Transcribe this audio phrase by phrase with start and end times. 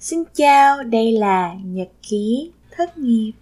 [0.00, 3.32] Xin chào, đây là Nhật ký thất nghiệp.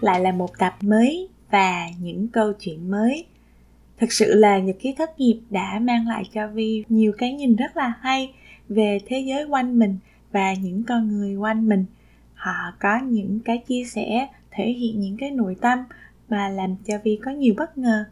[0.00, 3.24] Lại là một tập mới và những câu chuyện mới.
[3.98, 7.56] Thực sự là Nhật ký thất nghiệp đã mang lại cho Vi nhiều cái nhìn
[7.56, 8.32] rất là hay
[8.68, 9.98] về thế giới quanh mình
[10.32, 11.84] và những con người quanh mình.
[12.34, 15.78] Họ có những cái chia sẻ thể hiện những cái nội tâm
[16.28, 18.04] và làm cho Vi có nhiều bất ngờ.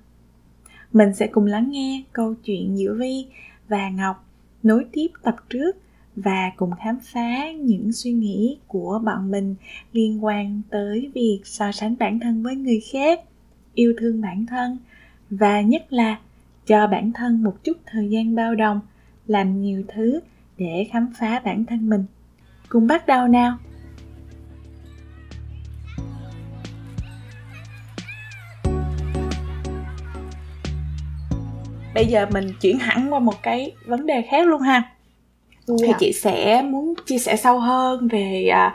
[0.92, 3.26] Mình sẽ cùng lắng nghe câu chuyện giữa Vi
[3.68, 4.24] và Ngọc
[4.62, 5.76] nối tiếp tập trước
[6.16, 9.54] và cùng khám phá những suy nghĩ của bọn mình
[9.92, 13.20] liên quan tới việc so sánh bản thân với người khác,
[13.74, 14.78] yêu thương bản thân
[15.30, 16.18] và nhất là
[16.66, 18.80] cho bản thân một chút thời gian bao đồng,
[19.26, 20.20] làm nhiều thứ
[20.58, 22.04] để khám phá bản thân mình.
[22.68, 23.58] Cùng bắt đầu nào!
[31.96, 34.82] Bây giờ mình chuyển hẳn qua một cái vấn đề khác luôn ha.
[35.68, 35.80] Yeah.
[35.82, 38.74] thì chị sẽ muốn chia sẻ sâu hơn về à,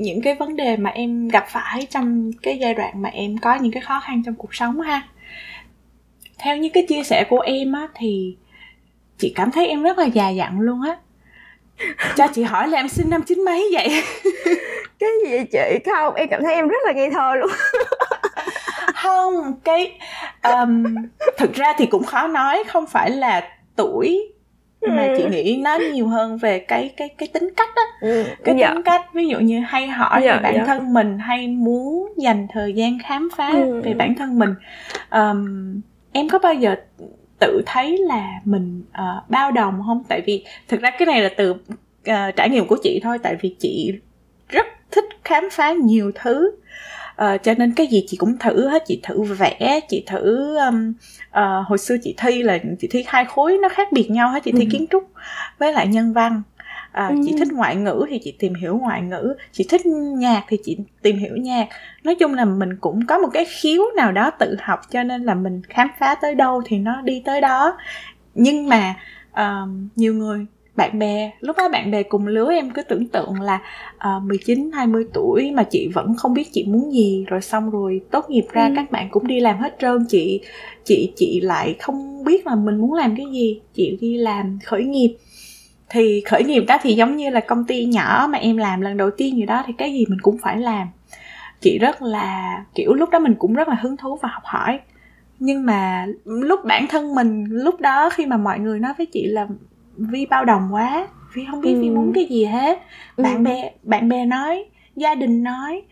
[0.00, 3.54] những cái vấn đề mà em gặp phải trong cái giai đoạn mà em có
[3.54, 5.02] những cái khó khăn trong cuộc sống ha.
[6.38, 8.36] Theo những cái chia sẻ của em á thì
[9.18, 10.96] chị cảm thấy em rất là già dặn luôn á.
[12.16, 13.88] Cho chị hỏi là em sinh năm chín mấy vậy?
[14.98, 15.90] Cái gì vậy chị?
[15.92, 17.50] Không em cảm thấy em rất là ngây thơ luôn
[19.08, 19.98] không cái
[20.42, 20.84] um,
[21.38, 24.32] thực ra thì cũng khó nói không phải là tuổi
[24.80, 25.30] mà chị ừ.
[25.30, 28.68] nghĩ nó nhiều hơn về cái cái cái tính cách á ừ, cái dạ.
[28.74, 30.64] tính cách ví dụ như hay hỏi dạ, về bản dạ.
[30.66, 33.80] thân mình hay muốn dành thời gian khám phá ừ.
[33.84, 34.54] về bản thân mình
[35.10, 35.80] um,
[36.12, 36.74] em có bao giờ
[37.38, 41.30] tự thấy là mình uh, bao đồng không tại vì thực ra cái này là
[41.36, 43.92] từ uh, trải nghiệm của chị thôi tại vì chị
[44.48, 46.50] rất thích khám phá nhiều thứ
[47.24, 48.82] uh, cho nên cái gì chị cũng thử hết.
[48.86, 50.92] Chị thử vẽ chị thử um,
[51.30, 54.44] uh, hồi xưa chị thi là chị thi hai khối nó khác biệt nhau hết.
[54.44, 54.68] Chị thi ừ.
[54.72, 55.10] kiến trúc
[55.58, 56.42] với lại nhân văn.
[56.92, 57.14] À, ừ.
[57.26, 59.34] chị thích ngoại ngữ thì chị tìm hiểu ngoại ngữ.
[59.52, 59.86] Chị thích
[60.16, 61.68] nhạc thì chị tìm hiểu nhạc.
[62.04, 65.24] Nói chung là mình cũng có một cái khiếu nào đó tự học cho nên
[65.24, 67.78] là mình khám phá tới đâu thì nó đi tới đó.
[68.34, 68.94] Nhưng mà
[69.32, 70.46] uh, nhiều người
[70.78, 73.60] bạn bè lúc đó bạn bè cùng lứa em cứ tưởng tượng là
[73.96, 78.00] uh, 19 20 tuổi mà chị vẫn không biết chị muốn gì rồi xong rồi
[78.10, 78.72] tốt nghiệp ra ừ.
[78.76, 80.40] các bạn cũng đi làm hết trơn chị
[80.84, 84.84] chị chị lại không biết là mình muốn làm cái gì chị đi làm khởi
[84.84, 85.16] nghiệp.
[85.90, 88.96] Thì khởi nghiệp đó thì giống như là công ty nhỏ mà em làm lần
[88.96, 90.88] đầu tiên gì đó thì cái gì mình cũng phải làm.
[91.60, 94.80] Chị rất là kiểu lúc đó mình cũng rất là hứng thú và học hỏi.
[95.38, 99.26] Nhưng mà lúc bản thân mình lúc đó khi mà mọi người nói với chị
[99.26, 99.46] là
[99.98, 101.80] vi bao đồng quá vi không biết ừ.
[101.80, 102.78] vi muốn cái gì hết
[103.16, 103.22] ừ.
[103.22, 104.64] bạn bè bạn bè nói
[104.96, 105.82] gia đình nói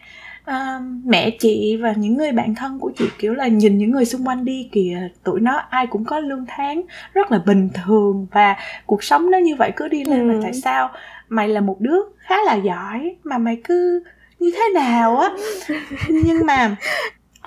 [0.50, 4.04] uh, mẹ chị và những người bạn thân của chị kiểu là nhìn những người
[4.04, 8.26] xung quanh đi kìa tụi nó ai cũng có lương tháng rất là bình thường
[8.32, 8.56] và
[8.86, 10.32] cuộc sống nó như vậy cứ đi lên ừ.
[10.32, 10.90] mà tại sao
[11.28, 14.02] mày là một đứa khá là giỏi mà mày cứ
[14.38, 15.30] như thế nào á
[16.08, 16.76] nhưng mà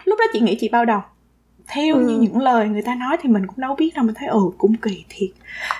[0.05, 1.01] lúc đó chị nghĩ chị bao đồng
[1.69, 2.01] theo ừ.
[2.01, 4.39] như những lời người ta nói thì mình cũng đâu biết đâu mình thấy ừ
[4.57, 5.29] cũng kỳ thiệt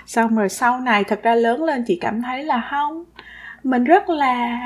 [0.05, 3.03] xong rồi sau này thật ra lớn lên chị cảm thấy là không
[3.63, 4.59] mình rất là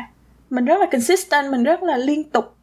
[0.50, 2.56] mình rất là consistent mình rất là liên tục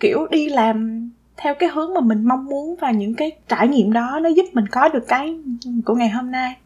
[0.00, 3.92] kiểu đi làm theo cái hướng mà mình mong muốn và những cái trải nghiệm
[3.92, 5.36] đó nó giúp mình có được cái
[5.84, 6.56] của ngày hôm nay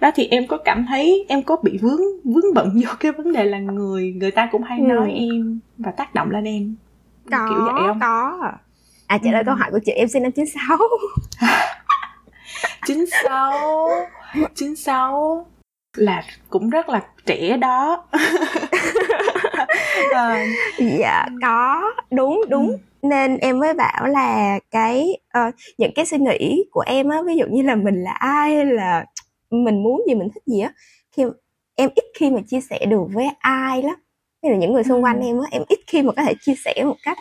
[0.00, 3.32] đó thì em có cảm thấy em có bị vướng vướng bận vô cái vấn
[3.32, 4.84] đề là người người ta cũng hay ừ.
[4.84, 6.74] nói em và tác động lên em
[7.30, 8.52] có kiểu vậy không có
[9.06, 9.46] à trả lời ừ.
[9.46, 10.78] câu hỏi của chị em sinh năm 96
[12.86, 14.08] 96
[14.54, 15.46] 96
[15.96, 18.06] là cũng rất là trẻ đó
[20.12, 20.46] à.
[20.98, 22.76] dạ có đúng đúng ừ.
[23.02, 27.36] nên em mới bảo là cái uh, những cái suy nghĩ của em á ví
[27.36, 29.04] dụ như là mình là ai hay là
[29.50, 30.72] mình muốn gì mình thích gì á
[31.16, 31.24] khi
[31.74, 33.96] em ít khi mà chia sẻ được với ai lắm
[34.42, 36.54] hay là những người xung quanh em á em ít khi mà có thể chia
[36.64, 37.18] sẻ một cách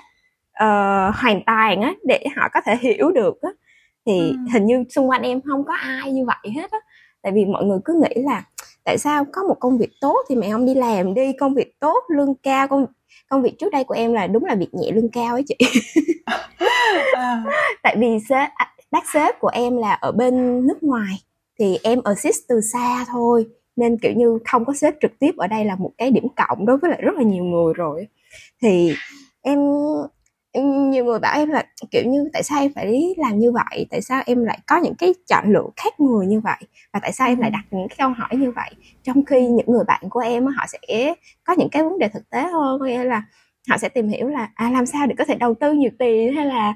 [0.64, 3.50] uh, hoàn toàn á để họ có thể hiểu được á.
[4.06, 4.36] Thì ừ.
[4.54, 6.80] hình như xung quanh em không có ai như vậy hết á.
[7.22, 8.44] Tại vì mọi người cứ nghĩ là
[8.84, 11.34] tại sao có một công việc tốt thì mẹ không đi làm đi?
[11.40, 12.86] Công việc tốt lương cao công
[13.30, 15.56] công việc trước đây của em là đúng là việc nhẹ lương cao ấy chị.
[17.14, 17.44] À.
[17.84, 21.16] tại vì sếp à, bác sếp của em là ở bên nước ngoài
[21.60, 23.46] thì em assist từ xa thôi
[23.76, 26.66] nên kiểu như không có sếp trực tiếp ở đây là một cái điểm cộng
[26.66, 28.08] đối với lại rất là nhiều người rồi.
[28.62, 28.94] Thì
[29.42, 29.60] em
[30.62, 33.86] nhiều người bảo em là kiểu như tại sao em phải làm như vậy?
[33.90, 36.58] Tại sao em lại có những cái chọn lựa khác người như vậy?
[36.94, 38.70] Và tại sao em lại đặt những cái câu hỏi như vậy?
[39.04, 41.14] Trong khi những người bạn của em họ sẽ
[41.44, 43.24] có những cái vấn đề thực tế hơn nghĩa là
[43.70, 46.34] họ sẽ tìm hiểu là à làm sao để có thể đầu tư nhiều tiền
[46.34, 46.76] hay là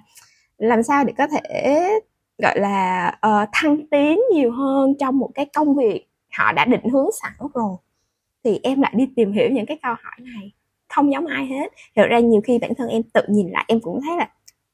[0.57, 1.89] làm sao để có thể
[2.43, 6.07] gọi là uh, thăng tiến nhiều hơn trong một cái công việc
[6.37, 7.77] họ đã định hướng sẵn rồi?
[8.43, 10.51] Thì em lại đi tìm hiểu những cái câu hỏi này
[10.97, 11.71] không giống ai hết.
[11.95, 14.29] Thực ra nhiều khi bản thân em tự nhìn lại em cũng thấy là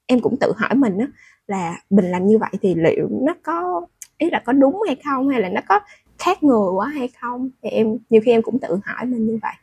[0.06, 1.06] em cũng tự hỏi mình đó
[1.48, 3.88] là mình làm như vậy thì liệu nó có,
[4.18, 5.80] ý là có đúng hay không, hay là nó có
[6.20, 7.50] khác người quá hay không?
[7.64, 9.54] Thì em, nhiều khi em cũng tự hỏi mình như vậy.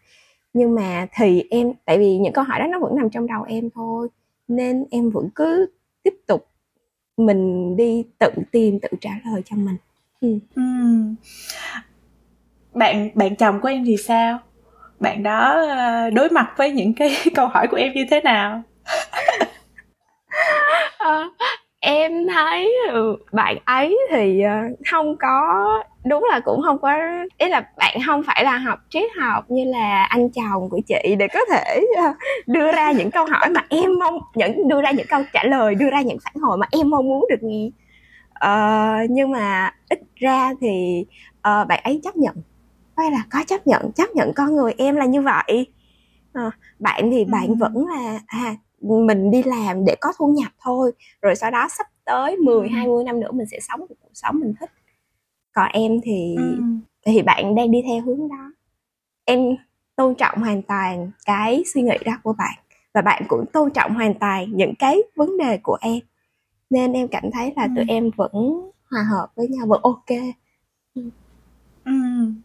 [0.52, 3.42] Nhưng mà thì em, tại vì những câu hỏi đó nó vẫn nằm trong đầu
[3.42, 4.08] em thôi,
[4.48, 5.66] nên em vẫn cứ
[6.02, 6.46] tiếp tục
[7.16, 9.76] mình đi tự tìm, tự trả lời cho mình.
[10.20, 10.38] Ừ.
[10.54, 10.62] Ừ.
[12.74, 14.38] bạn bạn chồng của em thì sao?
[15.00, 18.62] Bạn đó ờ, đối mặt với những cái câu hỏi của em như thế nào?
[20.98, 21.28] À,
[21.80, 24.56] em thấy ừ, bạn ấy thì ờ,
[24.90, 26.92] không có đúng là cũng không có
[27.38, 31.14] ý là bạn không phải là học triết học như là anh chồng của chị
[31.18, 31.80] để có thể
[32.46, 35.74] đưa ra những câu hỏi mà em mong những đưa ra những câu trả lời
[35.74, 37.70] đưa ra những phản hồi mà em mong muốn được nghe.
[38.44, 41.04] Uh, nhưng mà ít ra thì
[41.38, 42.34] uh, bạn ấy chấp nhận
[43.00, 45.66] hay là có chấp nhận chấp nhận con người em là như vậy
[46.46, 47.54] uh, bạn thì bạn ừ.
[47.54, 50.92] vẫn là à mình đi làm để có thu nhập thôi
[51.22, 54.40] rồi sau đó sắp tới 10 20 năm nữa mình sẽ sống một cuộc sống
[54.40, 54.70] mình thích
[55.52, 56.64] còn em thì ừ.
[57.06, 58.52] thì bạn đang đi theo hướng đó
[59.24, 59.40] em
[59.96, 62.58] tôn trọng hoàn toàn cái suy nghĩ đó của bạn
[62.94, 66.00] và bạn cũng tôn trọng hoàn toàn những cái vấn đề của em
[66.70, 67.68] nên em cảm thấy là ừ.
[67.76, 68.32] tụi em vẫn
[68.90, 70.18] hòa hợp với nhau vẫn ok
[70.94, 71.02] ừ.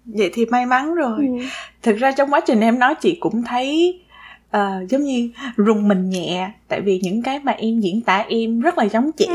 [0.05, 1.27] Vậy thì may mắn rồi.
[1.39, 1.45] Ừ.
[1.83, 3.99] thực ra trong quá trình em nói chị cũng thấy
[4.57, 8.61] uh, giống như rùng mình nhẹ tại vì những cái mà em diễn tả em
[8.61, 9.27] rất là giống chị.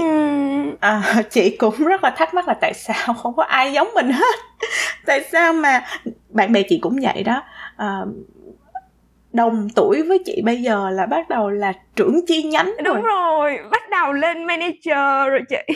[0.80, 4.10] À, chị cũng rất là thắc mắc là tại sao không có ai giống mình
[4.10, 4.36] hết.
[5.06, 5.84] Tại sao mà
[6.28, 7.42] bạn bè chị cũng vậy đó.
[7.82, 8.08] Uh,
[9.32, 13.02] đồng tuổi với chị bây giờ là bắt đầu là trưởng chi nhánh đúng rồi,
[13.02, 13.58] rồi.
[13.70, 15.74] bắt đầu lên manager rồi chị.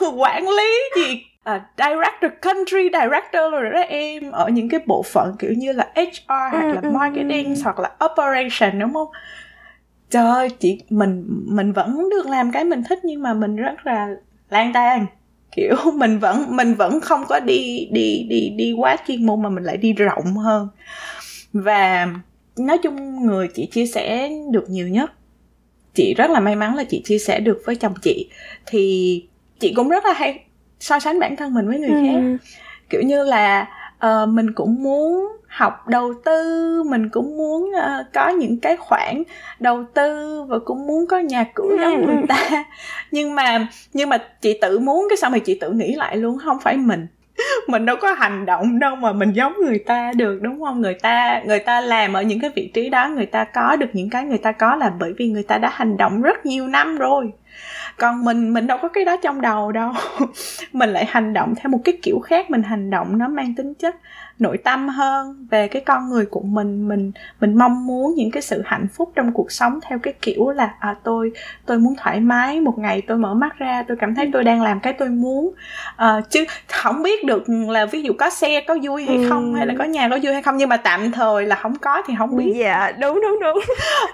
[0.16, 4.30] Quản lý gì uh, director country director rồi đó em.
[4.30, 7.60] Ở những cái bộ phận kiểu như là HR hoặc là ừ, ừ, marketing ừ.
[7.64, 9.08] hoặc là operation đúng không?
[10.10, 13.86] Trời ơi chị mình mình vẫn được làm cái mình thích nhưng mà mình rất
[13.86, 14.08] là
[14.50, 15.06] lang tan
[15.56, 19.48] kiểu mình vẫn mình vẫn không có đi đi đi đi quá chuyên môn mà
[19.48, 20.68] mình lại đi rộng hơn.
[21.52, 22.08] Và
[22.58, 25.12] nói chung người chị chia sẻ được nhiều nhất
[25.94, 28.30] chị rất là may mắn là chị chia sẻ được với chồng chị.
[28.66, 29.22] Thì
[29.60, 30.40] chị cũng rất là hay
[30.84, 31.96] so sánh bản thân mình với người ừ.
[32.06, 32.20] khác
[32.90, 33.66] kiểu như là
[34.06, 39.22] uh, mình cũng muốn học đầu tư mình cũng muốn uh, có những cái khoản
[39.60, 42.06] đầu tư và cũng muốn có nhà cửa giống ừ.
[42.06, 42.64] người ta.
[43.10, 46.38] Nhưng mà nhưng mà chị tự muốn cái xong rồi chị tự nghĩ lại luôn
[46.38, 47.06] không phải mình.
[47.68, 50.80] Mình đâu có hành động đâu mà mình giống người ta được đúng không?
[50.80, 53.90] Người ta người ta làm ở những cái vị trí đó người ta có được
[53.92, 56.68] những cái người ta có là bởi vì người ta đã hành động rất nhiều
[56.68, 57.32] năm rồi
[57.98, 59.92] còn mình mình đâu có cái đó trong đầu đâu.
[60.72, 63.74] Mình lại hành động theo một cái kiểu khác mình hành động nó mang tính
[63.74, 63.96] chất
[64.38, 66.88] nội tâm hơn về cái con người của mình.
[66.88, 70.50] Mình mình mong muốn những cái sự hạnh phúc trong cuộc sống theo cái kiểu
[70.50, 71.32] là à tôi
[71.66, 74.62] tôi muốn thoải mái một ngày tôi mở mắt ra tôi cảm thấy tôi đang
[74.62, 75.54] làm cái tôi muốn.
[75.96, 79.56] À, chứ không biết được là ví dụ có xe có vui hay không ừ.
[79.56, 82.02] hay là có nhà có vui hay không nhưng mà tạm thời là không có
[82.06, 82.52] thì không biết.
[82.56, 83.58] Dạ đúng đúng đúng.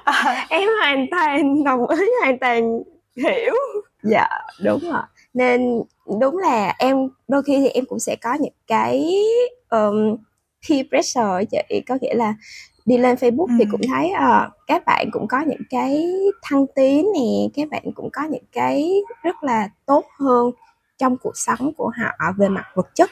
[0.04, 0.46] À.
[0.48, 2.82] em hoàn toàn đồng ý hoàn toàn
[3.16, 3.54] hiểu
[4.02, 4.28] dạ
[4.64, 5.02] đúng rồi
[5.34, 5.82] nên
[6.20, 6.96] đúng là em
[7.28, 9.14] đôi khi thì em cũng sẽ có những cái
[9.70, 10.16] um,
[10.68, 12.34] peer pressure chị có nghĩa là
[12.86, 13.54] đi lên Facebook ừ.
[13.58, 16.06] thì cũng thấy uh, các bạn cũng có những cái
[16.42, 18.90] thăng tiến nè các bạn cũng có những cái
[19.22, 20.50] rất là tốt hơn
[20.98, 23.10] trong cuộc sống của họ về mặt vật chất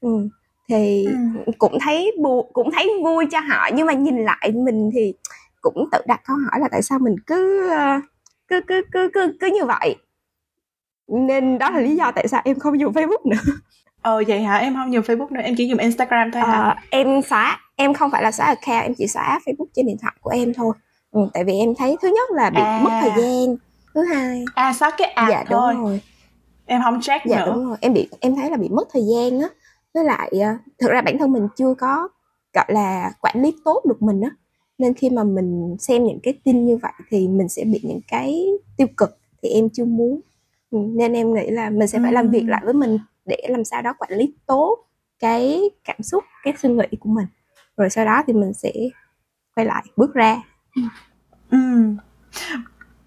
[0.00, 0.28] ừ.
[0.68, 1.52] thì ừ.
[1.58, 5.14] cũng thấy bu cũng thấy vui cho họ nhưng mà nhìn lại mình thì
[5.60, 8.04] cũng tự đặt câu hỏi là tại sao mình cứ uh,
[8.50, 9.96] cứ cứ cứ cứ cứ như vậy
[11.08, 13.36] nên đó là lý do tại sao em không dùng Facebook nữa
[14.02, 14.56] Ờ vậy hả?
[14.56, 16.62] Em không dùng Facebook nữa, em chỉ dùng Instagram thôi hả?
[16.62, 19.96] Ờ, em xóa, em không phải là xóa account, em chỉ xóa Facebook trên điện
[20.02, 20.74] thoại của em thôi.
[21.10, 22.80] Ừ, tại vì em thấy thứ nhất là bị à.
[22.84, 23.56] mất thời gian,
[23.94, 25.74] thứ hai à xóa cái app dạ, thôi.
[25.74, 26.00] Đúng rồi.
[26.66, 27.52] Em không check dạ, nữa.
[27.54, 27.76] đúng rồi.
[27.80, 29.48] Em bị em thấy là bị mất thời gian á.
[29.94, 32.08] Với lại ờ, thực ra bản thân mình chưa có
[32.54, 34.30] gọi là quản lý tốt được mình á.
[34.80, 38.00] Nên khi mà mình xem những cái tin như vậy thì mình sẽ bị những
[38.08, 38.46] cái
[38.76, 40.20] tiêu cực thì em chưa muốn.
[40.70, 43.64] Ừ, nên em nghĩ là mình sẽ phải làm việc lại với mình để làm
[43.64, 44.78] sao đó quản lý tốt
[45.18, 47.26] cái cảm xúc cái suy nghĩ của mình.
[47.76, 48.72] Rồi sau đó thì mình sẽ
[49.56, 50.42] quay lại bước ra.
[51.50, 51.58] Ừ.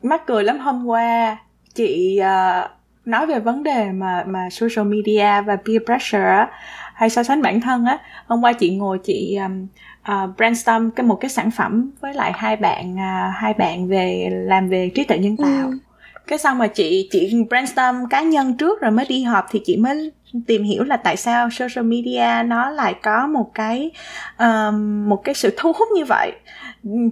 [0.04, 0.60] mắc cười lắm.
[0.60, 1.38] Hôm qua
[1.74, 2.70] chị uh,
[3.06, 6.46] nói về vấn đề mà mà social media và peer pressure
[6.94, 8.00] hay so sánh bản thân á.
[8.28, 9.68] Hôm qua chị ngồi chị um,
[10.12, 14.30] uh, brainstorm cái một cái sản phẩm với lại hai bạn uh, hai bạn về
[14.32, 15.68] làm về trí tuệ nhân tạo.
[15.68, 15.78] Ừ
[16.28, 19.78] cái xong mà chị chị brainstorm cá nhân trước rồi mới đi họp thì chị
[19.78, 20.12] mới
[20.48, 23.92] tìm hiểu là tại sao social media nó lại có một cái
[24.40, 26.32] um, một cái sự thu hút như vậy.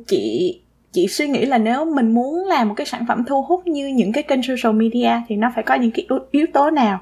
[0.07, 0.60] Chị
[0.91, 3.87] chị suy nghĩ là nếu mình muốn làm một cái sản phẩm thu hút như
[3.87, 6.99] những cái kênh social media thì nó phải có những cái yếu tố nào?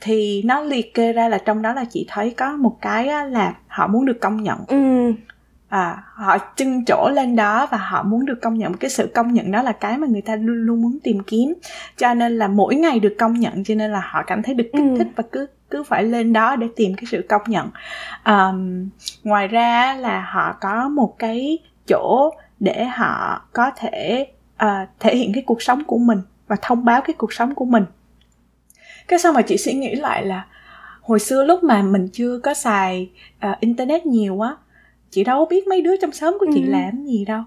[0.00, 3.54] Thì nó liệt kê ra là trong đó là chị thấy có một cái là
[3.66, 4.58] họ muốn được công nhận.
[4.68, 5.12] Ừ.
[5.68, 8.74] à họ trưng chỗ lên đó và họ muốn được công nhận.
[8.74, 11.54] Cái sự công nhận đó là cái mà người ta luôn luôn muốn tìm kiếm.
[11.96, 14.70] Cho nên là mỗi ngày được công nhận cho nên là họ cảm thấy được
[14.72, 14.98] kích ừ.
[14.98, 17.70] thích và cứ cứ phải lên đó để tìm cái sự công nhận.
[18.26, 18.88] Um,
[19.24, 22.30] ngoài ra là họ có một cái chỗ
[22.62, 24.26] để họ có thể
[24.64, 27.64] uh, thể hiện cái cuộc sống của mình và thông báo cái cuộc sống của
[27.64, 27.84] mình.
[29.08, 30.46] Cái sau mà chị suy nghĩ lại là
[31.00, 33.10] hồi xưa lúc mà mình chưa có xài
[33.46, 34.56] uh, internet nhiều á
[35.10, 36.70] chị đâu biết mấy đứa trong xóm của chị ừ.
[36.70, 37.42] làm gì đâu.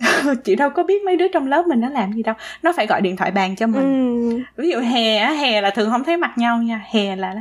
[0.44, 2.34] Chị đâu có biết mấy đứa trong lớp mình nó làm gì đâu.
[2.62, 3.82] Nó phải gọi điện thoại bàn cho mình.
[3.82, 4.62] Ừ.
[4.62, 6.84] ví dụ hè á hè là thường không thấy mặt nhau nha.
[6.90, 7.34] Hè là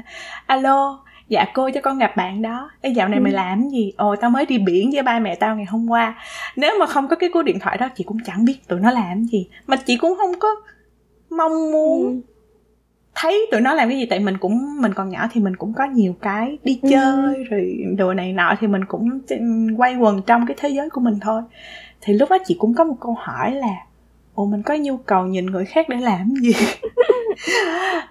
[0.46, 1.00] alo
[1.30, 3.24] dạ cô cho con gặp bạn đó Ê, dạo này ừ.
[3.24, 6.16] mày làm gì ồ tao mới đi biển với ba mẹ tao ngày hôm qua
[6.56, 8.92] nếu mà không có cái cú điện thoại đó chị cũng chẳng biết tụi nó
[8.92, 10.48] làm gì mà chị cũng không có
[11.30, 12.22] mong muốn ừ.
[13.16, 15.74] thấy tụi nó làm cái gì tại mình cũng mình còn nhỏ thì mình cũng
[15.74, 16.90] có nhiều cái đi ừ.
[16.92, 17.44] chơi ừ.
[17.50, 19.20] rồi đồ này nọ thì mình cũng
[19.78, 21.42] quay quần trong cái thế giới của mình thôi
[22.02, 23.76] thì lúc đó chị cũng có một câu hỏi là
[24.34, 26.54] ồ mình có nhu cầu nhìn người khác để làm gì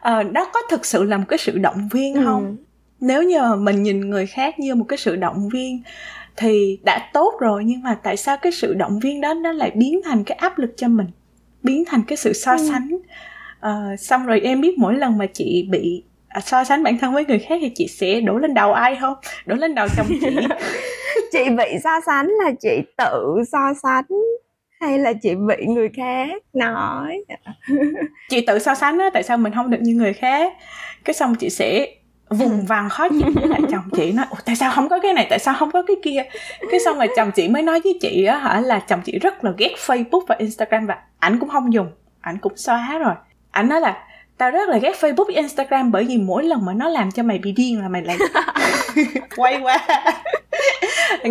[0.00, 2.56] à, đó có thực sự là một cái sự động viên ừ.
[3.00, 5.82] Nếu như mình nhìn người khác như một cái sự động viên
[6.36, 9.70] thì đã tốt rồi nhưng mà tại sao cái sự động viên đó nó lại
[9.74, 11.06] biến thành cái áp lực cho mình?
[11.62, 12.68] Biến thành cái sự so ừ.
[12.70, 12.88] sánh?
[13.56, 17.14] Uh, xong rồi em biết mỗi lần mà chị bị à, so sánh bản thân
[17.14, 19.14] với người khác thì chị sẽ đổ lên đầu ai không?
[19.46, 20.26] Đổ lên đầu chồng chị?
[21.32, 24.06] Chị bị so sánh là chị tự so sánh
[24.80, 27.24] hay là chị bị người khác nói?
[28.28, 30.52] Chị tự so sánh á tại sao mình không được như người khác?
[31.04, 31.86] Cái xong chị sẽ
[32.28, 35.26] vùng vằng khó chịu với lại chồng chị nói tại sao không có cái này
[35.30, 36.23] tại sao không có cái kia?
[36.71, 39.45] Cái xong rồi chồng chị mới nói với chị á hả là chồng chị rất
[39.45, 43.14] là ghét facebook và instagram và ảnh cũng không dùng ảnh cũng xóa rồi.
[43.50, 44.04] Ảnh nói là
[44.38, 47.38] tao rất là ghét facebook instagram bởi vì mỗi lần mà nó làm cho mày
[47.38, 48.19] bị điên là mày lại
[49.37, 49.78] quay qua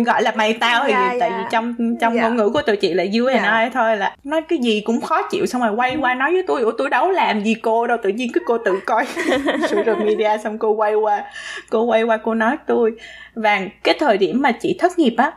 [0.04, 1.40] gọi là mày tao thì yeah, tại yeah.
[1.40, 2.24] vì trong trong yeah.
[2.24, 3.64] ngôn ngữ của tụi chị là and yeah.
[3.64, 6.42] I thôi là nói cái gì cũng khó chịu xong rồi quay qua nói với
[6.46, 9.06] tôi ủa tôi đâu làm gì cô đâu tự nhiên cái cô tự coi
[9.70, 11.24] social media xong cô quay qua
[11.70, 12.92] cô quay qua cô nói tôi
[13.34, 15.32] và cái thời điểm mà chị thất nghiệp á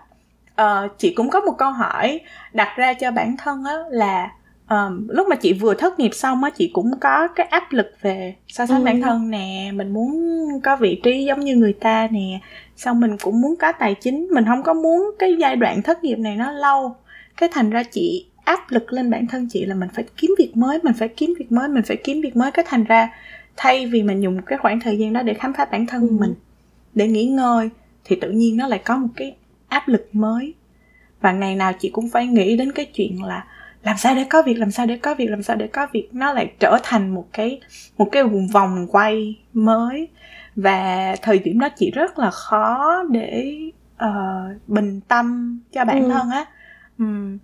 [0.61, 2.19] uh, chị cũng có một câu hỏi
[2.53, 4.29] đặt ra cho bản thân á là
[4.69, 7.91] um, lúc mà chị vừa thất nghiệp xong á chị cũng có cái áp lực
[8.01, 8.85] về so sánh ừ.
[8.85, 10.11] bản thân nè mình muốn
[10.63, 12.39] có vị trí giống như người ta nè
[12.75, 16.03] xong mình cũng muốn có tài chính mình không có muốn cái giai đoạn thất
[16.03, 16.95] nghiệp này nó lâu
[17.37, 20.57] cái thành ra chị áp lực lên bản thân chị là mình phải kiếm việc
[20.57, 23.09] mới mình phải kiếm việc mới mình phải kiếm việc mới cái thành ra
[23.57, 26.17] thay vì mình dùng cái khoảng thời gian đó để khám phá bản thân ừ.
[26.19, 26.33] mình
[26.93, 27.69] để nghỉ ngơi
[28.05, 29.35] thì tự nhiên nó lại có một cái
[29.67, 30.53] áp lực mới
[31.21, 33.45] và ngày nào chị cũng phải nghĩ đến cái chuyện là
[33.83, 36.09] làm sao để có việc làm sao để có việc làm sao để có việc.
[36.11, 37.61] Nó lại trở thành một cái
[37.97, 40.07] một cái vòng quay mới.
[40.55, 43.55] Và thời điểm đó chị rất là khó để
[44.05, 46.09] uh, bình tâm cho bản ừ.
[46.09, 46.45] thân á.
[46.97, 47.37] Um,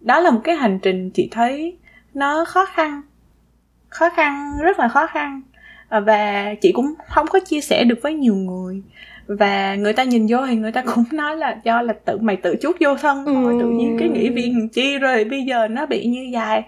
[0.00, 1.76] đó là một cái hành trình chị thấy
[2.14, 3.02] nó khó khăn
[3.88, 5.42] khó khăn rất là khó khăn.
[5.88, 8.82] Ờ, và chị cũng không có chia sẻ được với nhiều người
[9.38, 12.36] và người ta nhìn vô thì người ta cũng nói là do là tự mày
[12.36, 13.58] tự chút vô thân thôi ừ.
[13.60, 16.62] tự nhiên cái nghĩ viên chi rồi bây giờ nó bị như vậy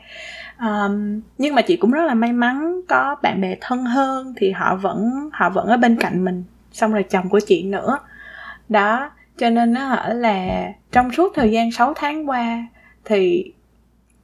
[0.61, 4.50] um, nhưng mà chị cũng rất là may mắn có bạn bè thân hơn thì
[4.50, 7.99] họ vẫn họ vẫn ở bên cạnh mình xong rồi chồng của chị nữa
[8.68, 12.66] đó cho nên nó là trong suốt thời gian 6 tháng qua
[13.04, 13.52] thì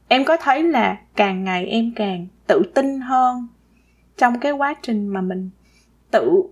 [0.09, 3.49] em có thấy là càng ngày em càng tự tin hơn
[4.17, 5.51] trong cái quá trình mà mình
[6.11, 6.43] tự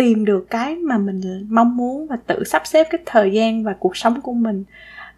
[0.00, 3.74] tìm được cái mà mình mong muốn và tự sắp xếp cái thời gian và
[3.78, 4.64] cuộc sống của mình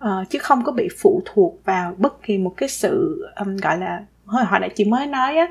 [0.05, 3.79] uh, chứ không có bị phụ thuộc vào bất kỳ một cái sự um, gọi
[3.79, 5.49] là hồi họ đã chị mới nói á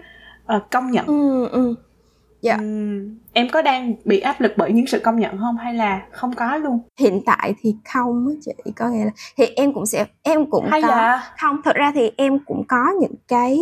[0.55, 1.75] uh, công nhận ừ, ừ.
[2.41, 2.55] Dạ.
[2.55, 6.01] Um, em có đang bị áp lực bởi những sự công nhận không hay là
[6.11, 9.85] không có luôn hiện tại thì không á chị có nghĩa là thì em cũng
[9.85, 11.33] sẽ em cũng hay có dạ?
[11.39, 13.59] không thật ra thì em cũng có những cái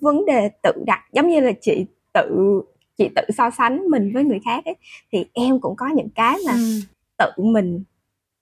[0.00, 2.60] vấn đề tự đặt giống như là chị tự
[2.98, 4.76] chị tự so sánh mình với người khác ấy
[5.12, 6.80] thì em cũng có những cái mà ừ.
[7.18, 7.84] tự mình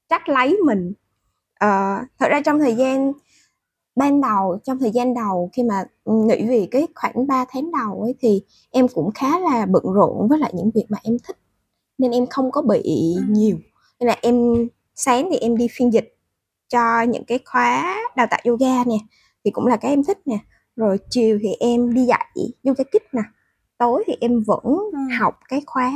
[0.08, 0.92] trách lấy mình
[1.64, 3.12] uh, thật ra trong thời gian
[3.96, 8.02] ban đầu trong thời gian đầu khi mà nghỉ việc cái khoảng 3 tháng đầu
[8.02, 11.36] ấy thì em cũng khá là bận rộn với lại những việc mà em thích
[11.98, 12.82] nên em không có bị
[13.16, 13.22] ừ.
[13.28, 13.56] nhiều
[14.00, 16.16] nên là em sáng thì em đi phiên dịch
[16.68, 18.96] cho những cái khóa đào tạo yoga nè
[19.44, 20.38] thì cũng là cái em thích nè
[20.76, 22.26] rồi chiều thì em đi dạy
[22.64, 23.22] yoga kids nè
[23.82, 24.98] tối thì em vẫn ừ.
[25.20, 25.92] học cái khóa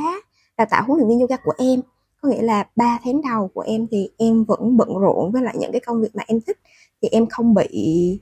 [0.57, 1.81] đào tạo huấn luyện viên yoga của em.
[2.21, 5.55] Có nghĩa là 3 tháng đầu của em thì em vẫn bận rộn với lại
[5.59, 6.59] những cái công việc mà em thích.
[7.01, 7.69] Thì em không bị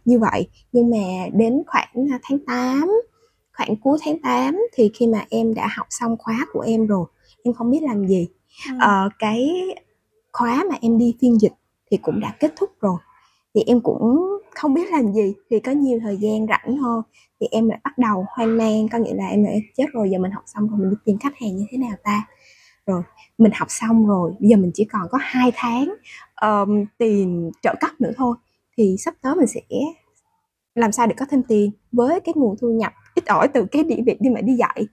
[0.06, 0.48] như vậy.
[0.72, 2.92] Nhưng mà đến khoảng tháng 8
[3.58, 7.06] khoảng cuối tháng 8 thì khi mà em đã học xong khóa của em rồi
[7.44, 8.28] em không biết làm gì.
[8.70, 8.76] Ừ.
[8.80, 9.52] ờ, cái
[10.34, 11.54] khóa mà em đi phiên dịch
[11.92, 12.98] thì cũng đã kết thúc rồi.
[13.56, 17.02] Thì em cũng không biết làm gì thì có nhiều thời gian rảnh hơn
[17.40, 20.20] thì em lại bắt đầu hoang mang có nghĩa là em lại chết rồi giờ
[20.20, 22.28] mình học xong rồi mình đi tìm khách hàng như thế nào ta?
[22.86, 23.02] Rồi
[23.38, 25.96] mình học xong rồi bây giờ mình chỉ còn có hai tháng
[26.42, 28.36] um, tiền trợ cấp nữa thôi.
[28.78, 29.62] Thì sắp tới mình sẽ
[30.76, 33.84] làm sao để có thêm tiền với cái nguồn thu nhập ít ỏi từ cái
[33.84, 34.88] địa việc đi mà đi dạy.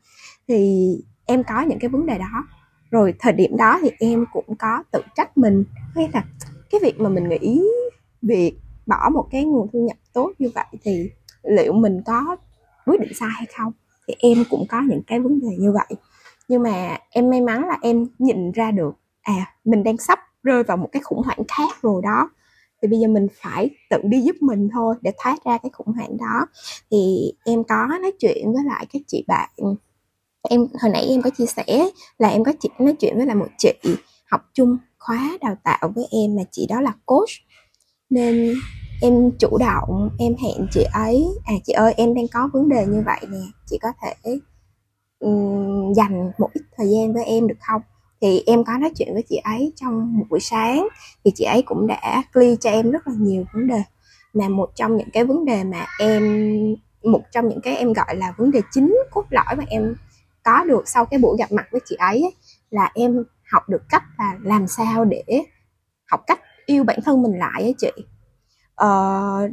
[0.48, 0.86] Thì
[1.26, 2.46] em có những cái vấn đề đó.
[2.90, 5.64] Rồi thời điểm đó thì em cũng có tự trách mình
[5.94, 6.24] hay là
[6.70, 7.62] cái việc mà mình nghĩ
[8.22, 8.54] việc
[8.86, 11.10] bỏ một cái nguồn thu nhập tốt như vậy thì
[11.42, 12.36] liệu mình có
[12.86, 13.72] quyết định sai hay không?
[14.08, 15.98] Thì em cũng có những cái vấn đề như vậy.
[16.48, 20.62] Nhưng mà em may mắn là em nhìn ra được à mình đang sắp rơi
[20.62, 22.30] vào một cái khủng hoảng khác rồi đó.
[22.82, 25.94] Thì bây giờ mình phải tự đi giúp mình thôi để thoát ra cái khủng
[25.94, 26.46] hoảng đó.
[26.90, 29.48] Thì em có nói chuyện với lại các chị bạn,
[30.42, 33.36] em, hồi nãy em có chia sẻ là em có chị, nói chuyện với lại
[33.36, 33.72] một chị
[34.30, 37.30] học chung khóa đào tạo với em mà chị đó là coach
[38.12, 38.54] nên
[39.02, 41.26] em chủ động em hẹn chị ấy.
[41.44, 43.38] À chị ơi em đang có vấn đề như vậy nè.
[43.66, 44.38] Chị có thể
[45.18, 47.82] um, dành một ít thời gian với em được không?
[48.20, 50.88] Thì em có nói chuyện với chị ấy trong một buổi sáng.
[51.24, 53.82] Thì chị ấy cũng đã clear cho em rất là nhiều vấn đề.
[54.34, 56.22] Mà một trong những cái vấn đề mà em
[57.02, 59.94] một trong những cái em gọi là vấn đề chính cốt lõi mà em
[60.42, 62.34] có được sau cái buổi gặp mặt với chị ấy, ấy
[62.70, 65.24] là em học được cách là làm sao để
[66.10, 68.04] học cách yêu bản thân mình lại á chị.
[68.74, 69.48] Ờ,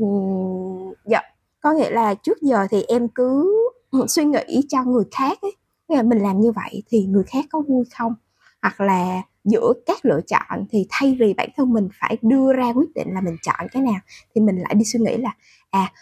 [1.05, 1.21] dạ
[1.61, 3.53] có nghĩa là trước giờ thì em cứ
[4.07, 5.55] suy nghĩ cho người khác ấy.
[5.87, 8.15] Nghĩa là mình làm như vậy thì người khác có vui không?
[8.61, 12.73] Hoặc là giữa các lựa chọn thì thay vì bản thân mình phải đưa ra
[12.73, 13.99] quyết định là mình chọn cái nào
[14.35, 15.35] thì mình lại đi suy nghĩ là
[15.69, 15.93] à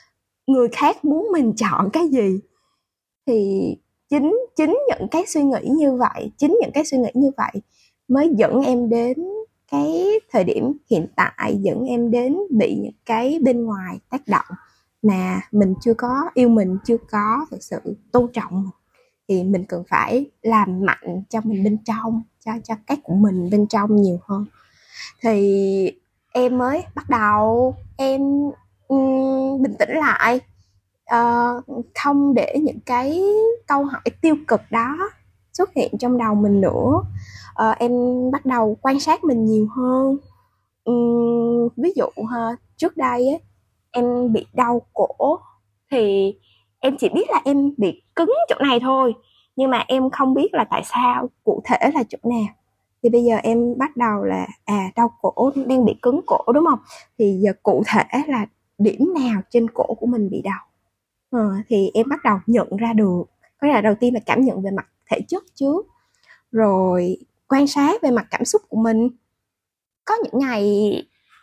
[0.47, 2.39] người khác muốn mình chọn cái gì?
[3.27, 3.75] Thì
[4.09, 7.61] chính chính những cái suy nghĩ như vậy chính những cái suy nghĩ như vậy
[8.07, 9.17] mới dẫn em đến
[9.71, 14.45] cái thời điểm hiện tại dẫn em đến bị những cái bên ngoài tác động
[15.01, 17.79] mà mình chưa có yêu mình chưa có thực sự
[18.11, 18.69] tôn trọng.
[19.27, 23.49] Thì mình cần phải làm mạnh cho mình bên trong cho cho cái của mình
[23.49, 24.45] bên trong nhiều hơn.
[25.21, 25.91] Thì
[26.31, 28.21] em mới bắt đầu em
[28.87, 30.39] um, bình tĩnh lại
[31.15, 33.21] uh, không để những cái
[33.67, 34.97] câu hỏi tiêu cực đó
[35.57, 37.01] xuất hiện trong đầu mình nữa.
[37.55, 37.91] À, em
[38.31, 40.17] bắt đầu quan sát mình nhiều hơn.
[40.91, 43.39] Uhm, ví dụ ha trước đây ấy,
[43.91, 45.39] em bị đau cổ
[45.91, 46.33] thì
[46.79, 49.13] em chỉ biết là em bị cứng chỗ này thôi
[49.57, 52.53] nhưng mà em không biết là tại sao cụ thể là chỗ nào.
[53.03, 56.65] Thì bây giờ em bắt đầu là à đau cổ đang bị cứng cổ đúng
[56.69, 56.79] không?
[57.19, 58.45] Thì giờ cụ thể là
[58.77, 60.59] điểm nào trên cổ của mình bị đau?
[61.31, 63.23] Ờ, thì em bắt đầu nhận ra được.
[63.61, 65.85] Có là đầu tiên là cảm nhận về mặt thể chất trước.
[66.51, 67.17] Rồi
[67.47, 69.09] quan sát về mặt cảm xúc của mình.
[70.05, 70.93] Có những ngày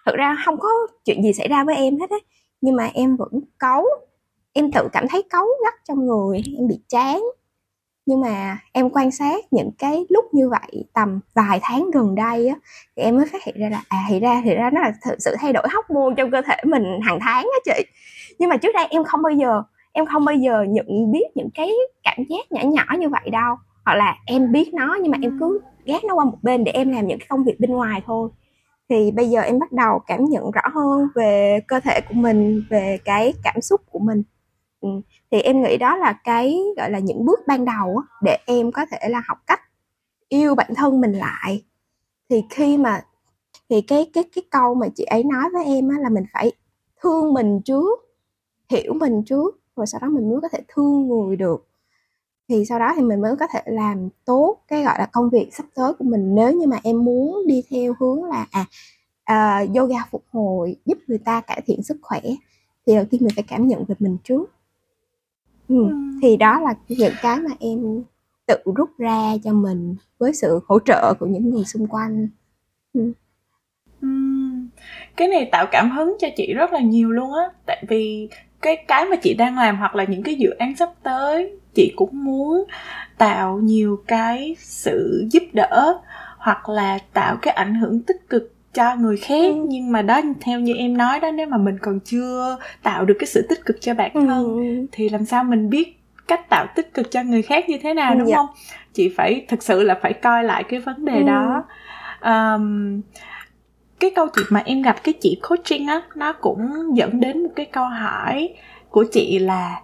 [0.07, 0.69] thực ra không có
[1.05, 2.17] chuyện gì xảy ra với em hết á,
[2.61, 3.85] nhưng mà em vẫn cấu
[4.53, 7.23] em tự cảm thấy cấu gắt trong người, em bị chán.
[8.07, 12.49] Nhưng mà em quan sát những cái lúc như vậy tầm vài tháng gần đây
[12.49, 12.57] á,
[12.97, 15.17] thì em mới phát hiện ra là à thì ra thì ra nó là thực
[15.19, 17.85] sự thay đổi hóc môn trong cơ thể mình hàng tháng á chị.
[18.39, 19.63] Nhưng mà trước đây em không bao giờ
[19.95, 21.71] em không bao giờ nhận biết những cái
[22.03, 23.57] cảm giác nhỏ nhỏ như vậy đâu.
[23.85, 26.73] Hoặc là em biết nó nhưng mà em cứ gác nó qua một bên để
[26.73, 28.31] em làm những cái công việc bên ngoài thôi.
[28.89, 32.63] Thì bây giờ em bắt đầu cảm nhận rõ hơn về cơ thể của mình
[32.71, 34.23] về cái cảm xúc của mình.
[34.81, 34.91] Ừ.
[35.31, 38.87] thì em nghĩ đó là cái gọi là những bước ban đầu để em có
[38.91, 39.61] thể là học cách
[40.29, 41.65] yêu bản thân mình lại.
[42.31, 43.03] Thì khi mà
[43.71, 46.53] thì cái cái cái câu mà chị ấy nói với em á, là mình phải
[47.03, 48.01] thương mình trước
[48.71, 51.67] hiểu mình trước rồi sau đó mình mới có thể thương người được
[52.49, 55.49] thì sau đó thì mình mới có thể làm tốt cái gọi là công việc
[55.53, 58.65] sắp tới của mình nếu như mà em muốn đi theo hướng là à,
[59.25, 62.21] à yoga phục hồi giúp người ta cải thiện sức khỏe
[62.87, 64.53] thì đầu tiên mình phải cảm nhận về mình trước
[65.69, 65.89] ừ.
[65.89, 65.95] Ừ.
[66.23, 68.03] thì đó là những cái mà em
[68.47, 72.29] tự rút ra cho mình với sự hỗ trợ của những người xung quanh
[72.95, 73.13] ừ.
[75.17, 78.29] cái này tạo cảm hứng cho chị rất là nhiều luôn á tại vì
[78.65, 81.93] cái cái mà chị đang làm hoặc là những cái dự án sắp tới chị
[81.97, 82.65] cũng muốn
[83.19, 85.99] tạo nhiều cái sự giúp đỡ
[86.39, 89.65] hoặc là tạo cái ảnh hưởng tích cực cho người khác ừ.
[89.69, 93.17] nhưng mà đó theo như em nói đó nếu mà mình còn chưa tạo được
[93.19, 94.87] cái sự tích cực cho bản thân ừ.
[94.93, 95.99] thì làm sao mình biết
[96.29, 98.37] cách tạo tích cực cho người khác như thế nào đúng Dạ.
[98.37, 98.47] không
[98.93, 101.23] chị phải thực sự là phải coi lại cái vấn đề Ừ.
[101.27, 101.65] đó
[102.21, 103.01] um,
[104.05, 107.51] cái câu chuyện mà em gặp cái chị coaching á nó cũng dẫn đến một
[107.57, 108.49] cái câu hỏi
[108.91, 109.81] của chị là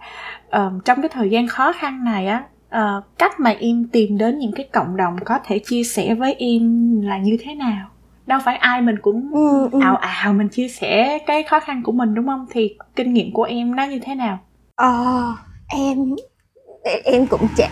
[0.51, 4.39] um, trong cái thời gian khó khăn này á ờ, cách mà em tìm đến
[4.39, 7.87] những cái cộng đồng có thể chia sẻ với em là như thế nào?
[8.25, 9.79] Đâu phải ai mình cũng Ừ, ừ.
[9.81, 12.45] ào ào mình chia sẻ cái khó khăn của mình đúng không?
[12.51, 14.39] Thì kinh nghiệm của em nó như thế nào?
[14.75, 15.25] Ờ,
[15.67, 16.15] em
[17.03, 17.69] em cũng chả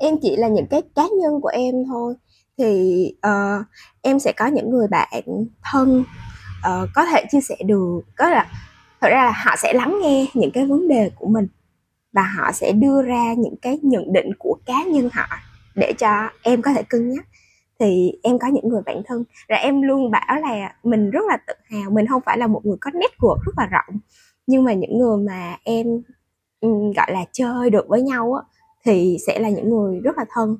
[0.00, 2.14] em chỉ là những cái cá nhân của em thôi
[2.58, 3.66] thì uh,
[4.02, 5.22] em sẽ có những người bạn
[5.72, 6.04] thân
[6.58, 8.46] uh, có thể chia sẻ được có là
[9.00, 11.48] thật ra là họ sẽ lắng nghe những cái vấn đề của mình
[12.12, 15.26] và họ sẽ đưa ra những cái nhận định của cá nhân họ
[15.74, 17.26] để cho em có thể cân nhắc.
[17.80, 21.38] Thì em có những người bạn thân rồi em luôn bảo là mình rất là
[21.46, 24.00] tự hào mình không phải là một người có network rất là rộng
[24.46, 25.86] nhưng mà những người mà em
[26.96, 28.42] gọi là chơi được với nhau á
[28.84, 30.56] thì sẽ là những người rất là thân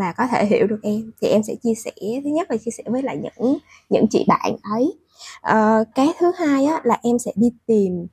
[0.00, 1.92] và có thể hiểu được em thì em sẽ chia sẻ
[2.24, 3.58] thứ nhất là chia sẻ với lại những
[3.90, 4.94] những chị bạn ấy.
[5.42, 8.06] Ờ, cái thứ hai á là em sẽ đi tìm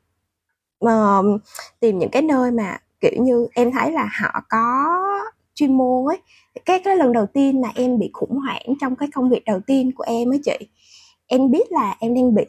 [0.79, 1.23] ờ,
[1.79, 4.85] tìm những cái nơi mà kiểu như em thấy là họ có
[5.55, 6.17] chuyên môn ấy.
[6.65, 9.59] Cái cái lần đầu tiên mà em bị khủng hoảng trong cái công việc đầu
[9.67, 10.57] tiên của em ấy chị
[11.27, 12.45] em biết là em đang bị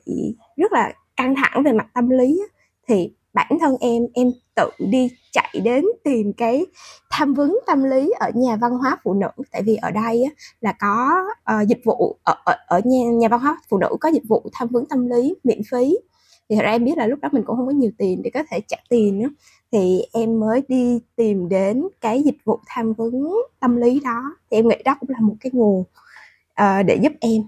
[0.56, 2.42] rất là căng thẳng về mặt tâm lý
[2.88, 6.66] thì bản thân em em tự đi chạy đến tìm cái
[7.10, 9.28] tham vấn tâm lý ở nhà văn hóa phụ nữ.
[9.52, 13.28] Tại vì ở đây á, là có ờ, dịch vụ ở ở, ở nhà, nhà
[13.28, 15.98] văn hóa phụ nữ có dịch vụ tham vấn tâm lý miễn phí.
[16.48, 18.30] Thì thật ra em biết là lúc đó mình cũng không có nhiều tiền để
[18.34, 19.28] có thể trả tiền nữa
[19.72, 24.22] thì em mới đi tìm đến cái dịch vụ tham vấn tâm lý đó.
[24.50, 25.84] Thì em nghĩ đó cũng là một cái nguồn
[26.54, 27.42] ờ, để giúp em.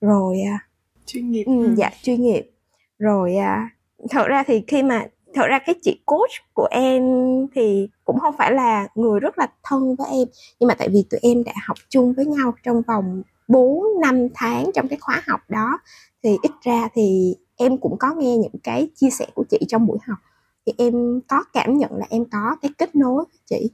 [0.00, 0.58] Rồi à,
[1.06, 2.50] chuyên nghiệp Ừ, dạ chuyên nghiệp.
[2.98, 3.70] Rồi à,
[4.10, 7.02] thật ra thì khi mà thật ra cái chị coach của em
[7.54, 10.28] thì cũng không phải là người rất là thân với em,
[10.60, 14.28] nhưng mà tại vì tụi em đã học chung với nhau trong vòng 4 năm
[14.34, 15.78] tháng trong cái khóa học đó,
[16.22, 19.86] thì ít ra thì em cũng có nghe những cái chia sẻ của chị trong
[19.86, 20.18] buổi học.
[20.66, 23.70] Thì em có cảm nhận là em có cái kết nối với chị.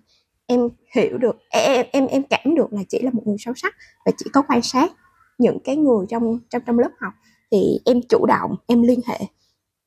[0.47, 3.75] Em hiểu được em em em cảm được là chị là một người sâu sắc
[4.07, 4.93] và chị có quan sát
[5.39, 7.13] những cái người trong trong trong lớp học.
[7.51, 9.19] Thì em chủ động, em liên hệ.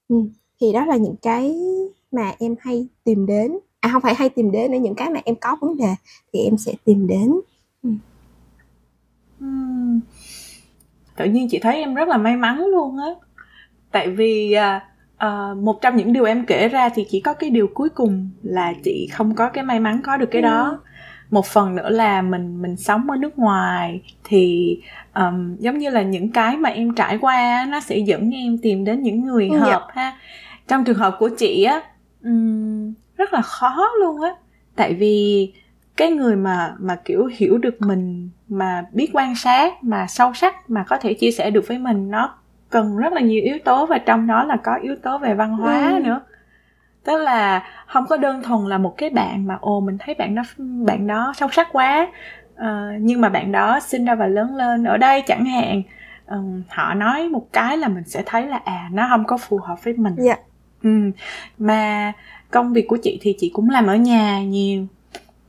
[0.10, 0.16] Ừ
[0.62, 1.56] thì đó là những cái
[2.12, 3.58] mà em hay tìm đến.
[3.80, 5.96] À không phải hay tìm đến nữa những cái mà em có vấn đề
[6.34, 7.34] thì em sẽ tìm đến.
[9.40, 10.00] Ừm.
[11.18, 13.10] tự nhiên chị thấy em rất là may mắn luôn á.
[13.92, 14.88] Tại vì à,
[15.18, 18.30] à, một trong những điều em kể ra thì chỉ có cái điều cuối cùng
[18.44, 20.80] là chị không có cái may mắn có được cái đó
[21.34, 24.78] một phần nữa là mình mình sống ở nước ngoài thì
[25.16, 28.86] um, giống như là những cái mà em trải qua nó sẽ dẫn em tìm
[28.86, 29.60] đến những người Dạ.
[29.60, 30.14] hợp ha
[30.68, 31.82] trong trường hợp của chị á
[32.24, 34.30] ừm, rất là khó luôn á
[34.76, 35.52] tại vì
[35.98, 40.70] cái người mà mà kiểu hiểu được mình mà biết quan sát mà sâu sắc
[40.70, 42.36] mà có thể chia sẻ được với mình nó
[42.70, 45.50] cần rất là nhiều yếu tố và trong đó là có yếu tố về văn
[45.58, 46.00] hóa Ừ.
[46.00, 46.22] nữa
[47.04, 50.36] tức là không có đơn thuần là một cái bạn mà ồ mình thấy bạn
[50.36, 50.42] đó
[50.86, 52.08] bạn đó sâu sắc quá
[52.56, 55.82] Ờ, nhưng mà bạn đó sinh ra và lớn lên ở đây chẳng hạn
[56.26, 59.58] ừm, họ nói một cái là mình sẽ thấy là à nó không có phù
[59.58, 60.36] hợp với mình Dạ.
[60.84, 60.90] ừ.
[61.58, 62.14] mà
[62.52, 64.86] công việc của chị thì chị cũng làm ở nhà nhiều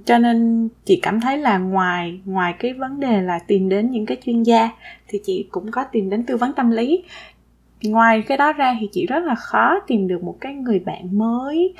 [0.04, 4.06] cho nên chị cảm thấy là ngoài ngoài cái vấn đề là tìm đến những
[4.06, 4.70] cái chuyên gia
[5.08, 7.04] thì chị cũng có tìm đến tư vấn tâm lý
[7.82, 11.18] ngoài cái đó ra thì chị rất là khó tìm được một cái người bạn
[11.18, 11.74] mới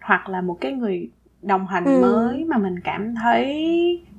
[0.00, 1.08] hoặc là một cái người
[1.42, 2.00] đồng hành Ừ.
[2.00, 3.64] mới mà mình cảm thấy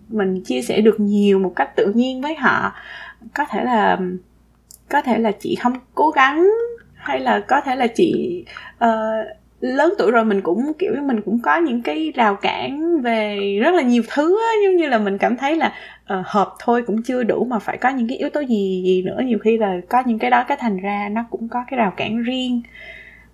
[0.10, 2.74] mình chia sẻ được nhiều một cách tự nhiên với họ
[3.34, 4.00] có thể là
[4.90, 6.50] có thể là chị không cố gắng
[6.94, 8.44] hay là có thể là chị
[8.78, 9.12] ờ,
[9.60, 13.72] lớn tuổi rồi mình cũng kiểu mình cũng có những cái rào cản về rất
[13.76, 15.74] là nhiều thứ á, giống như là mình cảm thấy là
[16.06, 19.04] ờ, hợp thôi cũng chưa đủ mà phải có những cái yếu tố gì gì
[19.06, 19.22] nữa.
[19.26, 21.92] Nhiều khi là có những cái đó cái thành ra nó cũng có cái rào
[21.98, 22.62] cản riêng.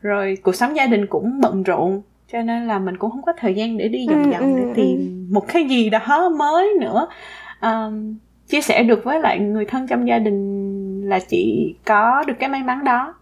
[0.01, 2.01] Rồi cuộc sống gia đình cũng bận rộn
[2.31, 4.63] cho nên là mình cũng không có thời gian để đi vòng Ừ, vòng để
[4.63, 7.07] ừ, tìm một cái gì đó mới nữa.
[7.59, 12.33] Ờm, chia sẻ được với lại người thân trong gia đình là chị có được
[12.39, 13.15] cái may mắn đó.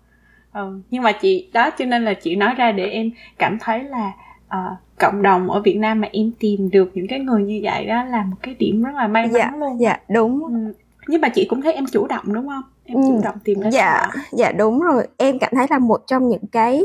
[0.53, 0.81] Ừ.
[0.89, 4.11] nhưng mà chị đó cho nên là chị nói ra để em cảm thấy là
[4.47, 7.85] ờ, cộng đồng ở Việt Nam mà em tìm được những cái người như vậy
[7.85, 10.73] đó là một cái điểm rất là may mắn luôn dạ đúng ừ.
[11.07, 13.01] nhưng mà chị cũng thấy em chủ động đúng không em Ừ.
[13.07, 16.47] chủ động tìm đến dạ dạ đúng rồi em cảm thấy là một trong những
[16.51, 16.81] cái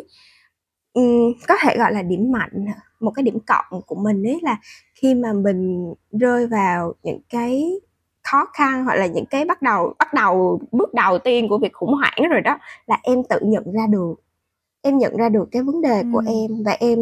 [0.92, 2.66] ừm, có thể gọi là điểm mạnh
[3.00, 4.56] một cái điểm cộng của mình ấy là
[4.94, 7.72] khi mà mình rơi vào những cái
[8.22, 11.72] khó khăn hoặc là những cái bắt đầu bắt đầu bước đầu tiên của việc
[11.72, 14.14] khủng hoảng rồi đó là em tự nhận ra được
[14.82, 16.06] em nhận ra được cái vấn đề ừ.
[16.12, 16.98] của em và em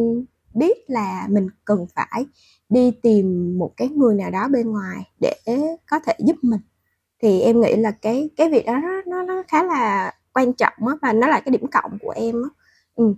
[0.54, 2.26] biết là mình cần phải
[2.68, 5.34] đi tìm một cái người nào đó bên ngoài để
[5.90, 6.60] có thể giúp mình
[7.22, 10.94] thì em nghĩ là cái cái việc đó nó nó khá là quan trọng á
[11.02, 12.48] và nó là cái điểm cộng của em á
[12.94, 13.14] ừ.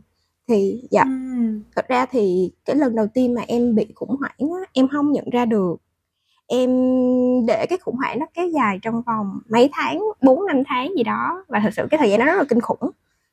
[0.48, 1.10] thì dạ ừ.
[1.76, 5.12] thật ra thì cái lần đầu tiên mà em bị khủng hoảng á em không
[5.12, 5.76] nhận ra được
[6.46, 6.70] em
[7.46, 11.02] để cái khủng hoảng nó kéo dài trong vòng mấy tháng bốn năm tháng gì
[11.02, 12.90] đó và thật sự cái thời gian đó rất là kinh khủng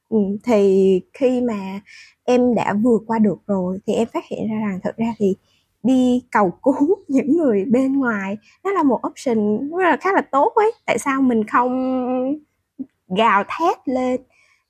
[0.09, 1.81] ừ, thì khi mà
[2.23, 5.35] em đã vượt qua được rồi thì em phát hiện ra rằng thật ra thì
[5.83, 10.21] đi cầu cứu những người bên ngoài nó là một option rất là khá là
[10.21, 10.71] tốt ấy.
[10.85, 12.39] Tại sao mình không
[13.17, 14.21] gào thét lên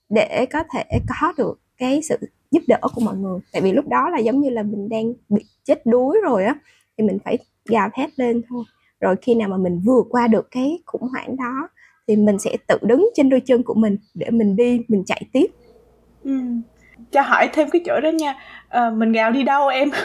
[0.10, 2.18] để có thể có được cái sự
[2.52, 3.40] giúp đỡ của mọi người?
[3.54, 6.56] Tại vì lúc đó là giống như là mình đang bị chết đuối rồi á
[6.98, 8.64] thì mình phải gào thét lên thôi.
[9.00, 11.70] Rồi khi nào mà mình vượt qua được cái khủng hoảng đó
[12.10, 15.22] thì mình sẽ tự đứng trên đôi chân của mình để mình đi mình chạy
[15.34, 15.48] tiếp.
[16.24, 16.32] Ừ.
[17.12, 18.36] cho hỏi thêm cái chỗ đó nha.
[18.70, 19.90] À, mình gào đi đâu em?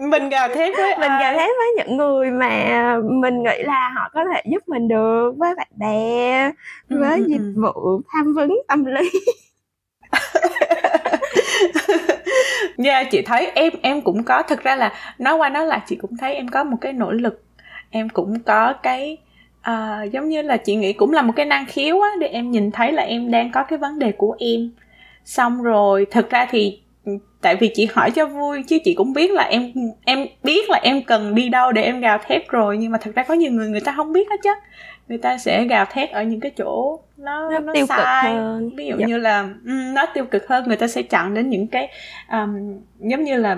[0.00, 4.10] Mình gào thét với mình gào thét với những người mà mình nghĩ là họ
[4.12, 6.50] có thể giúp mình được với bạn bè
[6.88, 7.62] với ừ, dịch ừ.
[7.62, 9.10] vụ tham vấn tâm lý.
[12.78, 14.42] Dạ yeah, chị thấy em em cũng có.
[14.42, 17.12] Thực ra là nói qua nói lại chị cũng thấy em có một cái nỗ
[17.12, 17.44] lực.
[17.90, 19.18] Em cũng có cái
[19.70, 22.50] uh, giống như là chị nghĩ cũng là một cái năng khiếu á để em
[22.50, 24.70] nhìn thấy là em đang có cái vấn đề của em
[25.24, 26.80] xong rồi thực ra thì
[27.40, 29.72] tại vì chị hỏi cho vui chứ chị cũng biết là em
[30.04, 33.14] em biết là em cần đi đâu để em gào thét rồi nhưng mà thực
[33.14, 34.50] ra có nhiều người người ta không biết hết chứ
[35.08, 37.98] người ta sẽ gào thét ở những cái chỗ nó nó, nó tiêu sai.
[37.98, 38.98] cực hơn ví dụ yep.
[38.98, 39.06] Dạ.
[39.06, 41.88] như là um, nó tiêu cực hơn người ta sẽ chọn đến những cái
[42.32, 43.56] um, giống như là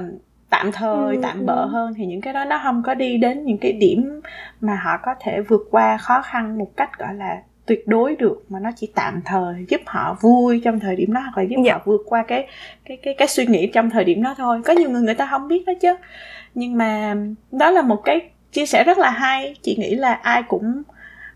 [0.51, 1.67] tạm thời ừ, tạm ừ.
[1.67, 4.21] hơn thì những cái đó nó không có đi đến những cái điểm
[4.61, 8.45] mà họ có thể vượt qua khó khăn một cách gọi là tuyệt đối được
[8.49, 11.57] mà nó chỉ tạm thời giúp họ vui trong thời điểm đó hoặc là giúp
[11.65, 11.73] dạ.
[11.75, 12.47] họ vượt qua cái
[12.85, 15.27] cái cái cái suy nghĩ trong thời điểm đó thôi có nhiều người người ta
[15.31, 15.97] không biết đó chứ
[16.55, 17.17] nhưng mà
[17.53, 18.21] đó là một cái
[18.53, 20.83] chia sẻ rất là hay chị nghĩ là ai cũng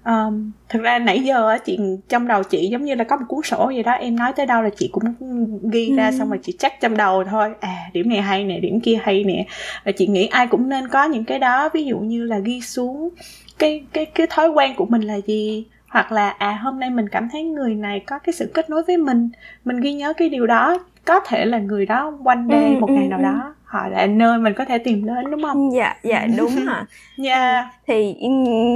[0.05, 3.25] um, thực ra nãy giờ á chị trong đầu chị giống như là có một
[3.29, 3.93] cuốn sổ gì đó.
[3.93, 5.05] Em nói tới đâu là chị cũng
[5.73, 6.17] ghi ra ừ.
[6.19, 7.55] xong rồi chị chắc trong đầu thôi.
[7.61, 9.47] À điểm này hay nè điểm kia hay nè.
[9.85, 11.69] Và chị nghĩ ai cũng nên có những cái đó.
[11.75, 13.09] Ví dụ như là ghi xuống
[13.59, 15.67] cái cái cái thói quen của mình là gì?
[15.89, 18.83] Hoặc là à hôm nay mình cảm thấy người này có cái sự kết nối
[18.83, 19.29] với mình.
[19.65, 20.79] Mình ghi nhớ cái điều đó.
[21.05, 23.23] Có thể là người đó quanh đây ừ, một ừ, ngày nào ừ.
[23.23, 26.87] đó họ là nơi mình có thể tìm đến đúng không dạ dạ đúng hả
[27.19, 27.67] dạ yeah.
[27.87, 28.15] thì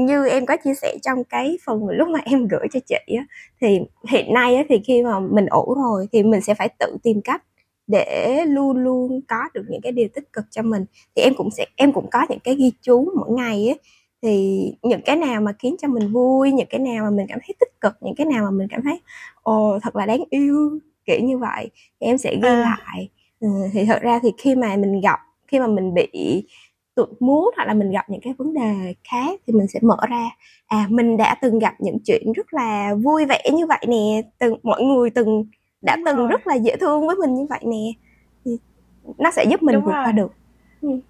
[0.07, 3.24] như em có chia sẻ trong cái phần lúc mà em gửi cho chị á
[3.61, 6.96] thì hiện nay á thì khi mà mình ổn rồi thì mình sẽ phải tự
[7.02, 7.42] tìm cách
[7.87, 10.85] để luôn luôn có được những cái điều tích cực cho mình
[11.16, 13.74] thì em cũng sẽ em cũng có những cái ghi chú mỗi ngày á
[14.22, 17.38] thì những cái nào mà khiến cho mình vui những cái nào mà mình cảm
[17.46, 19.00] thấy tích cực những cái nào mà mình cảm thấy
[19.42, 22.78] ồ thật là đáng yêu kiểu như vậy thì em sẽ ghi à.
[22.87, 23.09] lại
[23.40, 25.18] ừ, thì thật ra thì khi mà mình gặp
[25.49, 26.09] khi mà mình bị
[26.94, 29.97] tụt muốn hoặc là mình gặp những cái vấn đề khác thì mình sẽ mở
[30.09, 30.31] ra
[30.66, 34.57] à mình đã từng gặp những chuyện rất là vui vẻ như vậy nè từng
[34.62, 35.44] mọi người từng
[35.83, 36.29] đã từng rồi.
[36.29, 37.92] rất là dễ thương với mình như vậy nè
[38.44, 38.59] thì
[39.18, 40.05] nó sẽ giúp mình Đúng vượt rồi.
[40.05, 40.33] qua được
[40.81, 41.01] ừ.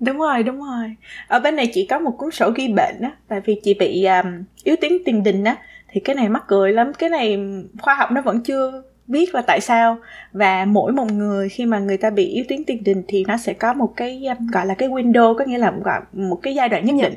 [0.00, 0.96] Đúng rồi, đúng rồi.
[1.28, 4.04] Ở bên này chị có một cuốn sổ ghi bệnh á, tại vì chị bị
[4.04, 5.56] um, yếu tuyến tiền đình á,
[5.88, 6.92] thì cái này mắc cười lắm.
[6.98, 7.38] Cái này
[7.82, 9.98] khoa học nó vẫn chưa biết là tại sao.
[10.32, 13.36] Và mỗi một người khi mà người ta bị yếu tuyến tiền đình thì nó
[13.36, 16.54] sẽ có một cái um, gọi là cái window có nghĩa là gọi một cái
[16.54, 17.14] giai đoạn nhất định.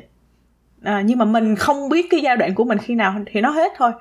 [0.82, 3.50] À, nhưng mà mình không biết cái giai đoạn của mình khi nào thì nó
[3.50, 3.92] hết thôi.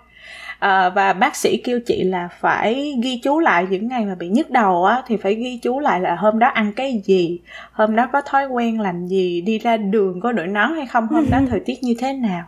[0.60, 4.28] À, và bác sĩ kêu chị là phải ghi chú lại những ngày mà bị
[4.28, 7.40] nhức đầu á thì phải ghi chú lại là hôm đó ăn cái gì
[7.72, 11.08] hôm đó có thói quen làm gì đi ra đường có đội nón hay không
[11.08, 12.46] hôm đó thời tiết như thế nào.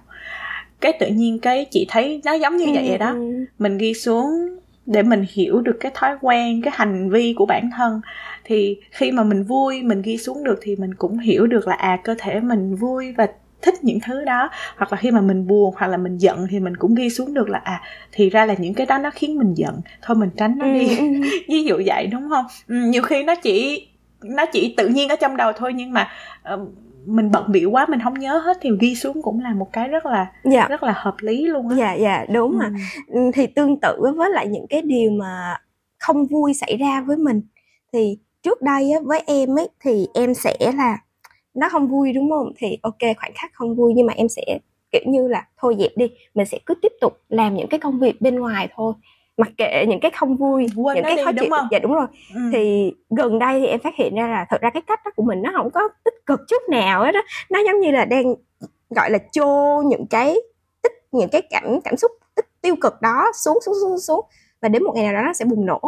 [0.81, 3.09] Cái tự nhiên cái chị thấy nó giống như vậy vậy đó.
[3.09, 3.45] ừ.
[3.59, 4.29] mình ghi xuống
[4.85, 8.01] để mình hiểu được cái thói quen cái hành vi của bản thân.
[8.43, 11.75] Thì khi mà mình vui mình ghi xuống được thì mình cũng hiểu được là
[11.75, 13.27] à cơ thể mình vui và
[13.61, 14.49] thích những thứ đó.
[14.77, 17.33] Hoặc là khi mà mình buồn hoặc là mình giận thì mình cũng ghi xuống
[17.33, 19.81] được là à thì ra là những cái đó nó khiến mình giận.
[20.01, 20.97] Thôi mình tránh nó đi.
[20.97, 21.05] ừ.
[21.47, 22.45] ví dụ vậy đúng không?
[22.67, 23.87] Ừ, nhiều khi nó chỉ
[24.23, 26.09] nó chỉ tự nhiên ở trong đầu thôi nhưng mà
[26.53, 26.59] uh,
[27.05, 29.87] mình bận biểu quá mình không nhớ hết thì ghi xuống cũng là một cái
[29.87, 30.67] rất là dạ.
[30.67, 31.75] rất là hợp lý luôn á.
[31.75, 32.57] Dạ dạ đúng ừ.
[32.57, 32.71] mà
[33.33, 35.57] thì tương tự với lại những cái điều mà
[35.99, 37.41] không vui xảy ra với mình.
[37.93, 40.97] Thì trước đây á, với em ấy thì em sẽ là
[41.53, 42.51] nó không vui đúng không?
[42.57, 44.59] Thì ok khoảnh khắc không vui nhưng mà em sẽ
[44.91, 47.99] kiểu như là thôi dẹp đi mình sẽ cứ tiếp tục làm những cái công
[47.99, 48.93] việc bên ngoài thôi
[49.37, 52.07] mặc kệ những cái không vui Quên những cái đi, khó chịu dạ đúng rồi.
[52.35, 52.41] Ừ.
[52.53, 55.23] thì gần đây thì em phát hiện ra là thật ra cái cách đó của
[55.23, 58.35] mình nó không có tích cực chút nào hết đó nó giống như là đang
[58.89, 60.35] gọi là chô những cái
[60.81, 64.25] tích những cái cảm cảm xúc tích tiêu cực đó xuống xuống xuống xuống.
[64.61, 65.81] Và đến một ngày nào đó nó sẽ bùng nổ.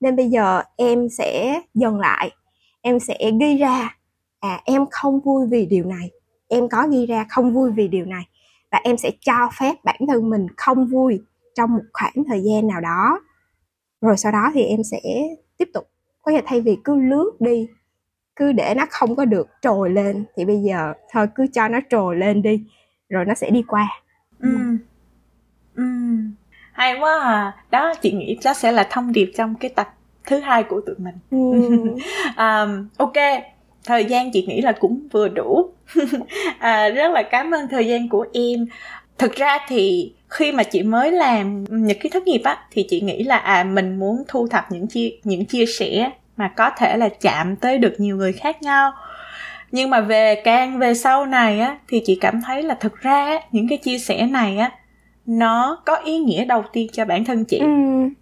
[0.00, 2.30] Nên bây giờ em sẽ dừng lại.
[2.80, 3.96] Em sẽ ghi ra
[4.40, 6.10] à em không vui vì điều này.
[6.48, 8.22] Em có ghi ra không vui vì điều này.
[8.70, 11.20] Và em sẽ cho phép bản thân mình không vui
[11.60, 13.20] trong một khoảng thời gian nào đó.
[14.00, 15.00] Rồi sau đó thì em sẽ
[15.58, 15.90] tiếp tục
[16.22, 17.68] có thể thay vì cứ lướt đi
[18.36, 21.78] cứ để nó không có được trồi lên thì bây giờ thôi cứ cho nó
[21.90, 22.64] trồi lên đi
[23.08, 23.88] rồi nó sẽ đi qua.
[24.40, 24.48] Ừ.
[25.74, 25.84] Ừ.
[26.72, 27.64] hay quá à.
[27.70, 29.94] Đó chị nghĩ đó sẽ là thông điệp trong cái tập
[30.26, 31.14] thứ hai của tụi mình.
[31.30, 31.38] Ừ.
[32.36, 33.16] um, ok.
[33.84, 35.70] Thời gian chị nghĩ là cũng vừa đủ.
[36.58, 38.66] À, rất là cảm ơn thời gian của em
[39.20, 43.00] thực ra thì khi mà chị mới làm nhật ký thất nghiệp á thì chị
[43.00, 46.96] nghĩ là à mình muốn thu thập những chia những chia sẻ mà có thể
[46.96, 48.92] là chạm tới được nhiều người khác nhau
[49.72, 53.38] nhưng mà về càng về sau này á thì chị cảm thấy là thực ra
[53.52, 54.70] những cái chia sẻ này á
[55.26, 57.66] nó có ý nghĩa đầu tiên cho bản thân chị ừ.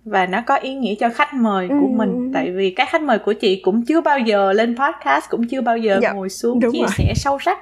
[0.05, 1.97] và nó có ý nghĩa cho khách mời của ừ.
[1.97, 5.49] mình tại vì các khách mời của chị cũng chưa bao giờ lên podcast cũng
[5.49, 6.91] chưa bao giờ dạ, ngồi xuống chia rồi.
[6.99, 7.59] sẻ sâu sắc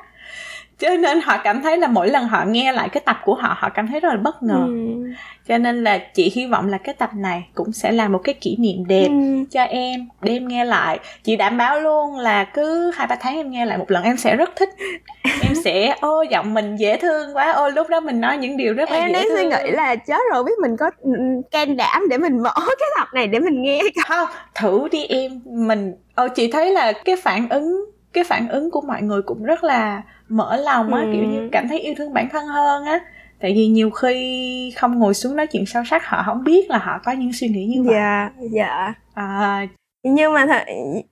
[0.78, 3.56] cho nên họ cảm thấy là mỗi lần họ nghe lại cái tập của họ
[3.58, 4.64] họ cảm thấy rất là bất ngờ.
[4.66, 5.12] Ừ.
[5.48, 8.34] cho nên là chị hy vọng là cái tập này cũng sẽ là một cái
[8.34, 9.44] kỷ niệm đẹp ừ.
[9.50, 10.98] cho em đem nghe lại.
[11.22, 14.16] Chị đảm bảo luôn là cứ hai ba tháng em nghe lại một lần em
[14.16, 14.68] sẽ rất thích.
[15.42, 17.52] Em sẽ ô giọng mình dễ thương quá.
[17.52, 19.96] Ô lúc đó mình nói những điều rất là em dễ thương suy nghĩ là
[19.96, 21.10] chết rồi biết mình có ừ,
[21.50, 25.40] can đảm để mình mở cái tập này để mình nghe không thử đi em.
[25.44, 29.42] Mình ô chị thấy là cái phản ứng cái phản ứng của mọi người cũng
[29.42, 31.08] rất là mở lòng á ừ.
[31.12, 33.00] kiểu như cảm thấy yêu thương bản thân hơn á.
[33.40, 36.78] Tại vì nhiều khi không ngồi xuống nói chuyện sâu sắc họ không biết là
[36.78, 37.94] họ có những suy nghĩ như vậy.
[37.94, 38.94] Dạ dạ.
[39.14, 39.66] À,
[40.02, 40.64] nhưng mà thật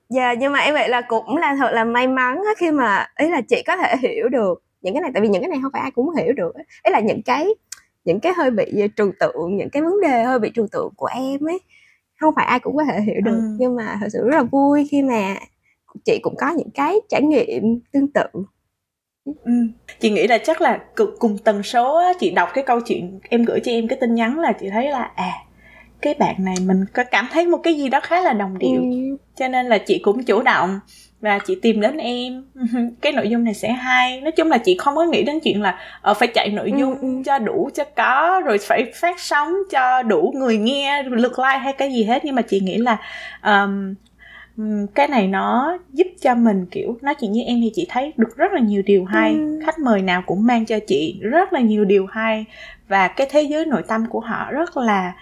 [0.09, 3.07] dạ nhưng mà em vậy là cũng là thật là may mắn á khi mà
[3.17, 5.11] ý là chị có thể hiểu được những cái này.
[5.15, 7.47] Tại vì những cái này không phải ai cũng hiểu được ấy là những cái
[8.05, 11.09] những cái hơi bị trừu tượng những cái vấn đề hơi bị trừu tượng của
[11.15, 11.61] em ấy
[12.21, 13.39] không phải ai cũng có thể hiểu được.
[13.39, 13.57] Ừ.
[13.59, 15.37] nhưng mà thật sự rất là vui khi mà
[16.05, 18.27] chị cũng có những cái trải nghiệm tương tự
[19.25, 19.53] Ừ.
[20.01, 23.21] chị nghĩ là chắc là cực cùng tần số á, chị đọc cái câu chuyện
[23.29, 25.33] em gửi cho em cái tin nhắn là chị thấy là à
[26.03, 28.81] cái bạn này mình có cảm thấy một cái gì đó khá là đồng điệu
[28.81, 29.17] ừ.
[29.37, 30.81] cho nên là chị cũng chủ động
[31.21, 32.45] và chị tìm đến em
[33.01, 35.63] cái nội dung này sẽ hay nói chung là chị không có nghĩ đến chuyện
[35.63, 35.79] là
[36.11, 37.23] uh, phải chạy nội dung ừ, ừ.
[37.25, 41.73] cho đủ cho có rồi phải phát sóng cho đủ người nghe lượt like hay
[41.73, 42.99] cái gì hết nhưng mà chị nghĩ là
[43.43, 43.95] um,
[44.95, 48.37] cái này nó giúp cho mình kiểu nói chuyện với em thì chị thấy được
[48.37, 49.61] rất là nhiều điều hay ừ.
[49.67, 52.45] khách mời nào cũng mang cho chị rất là nhiều điều hay
[52.89, 55.13] và cái thế giới nội tâm của họ rất là